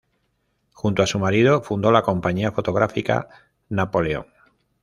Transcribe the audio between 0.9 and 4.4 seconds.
a su marido fundó la Compañía fotográfica Napoleón.